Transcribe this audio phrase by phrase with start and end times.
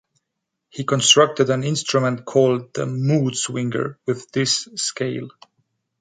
[0.71, 5.29] He constructed an instrument called the Moodswinger with this scale.